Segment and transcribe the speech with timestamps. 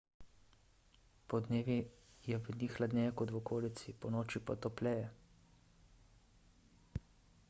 [1.33, 1.75] podnevi
[2.29, 5.07] je v njih hladneje kot v okolici ponoči pa topleje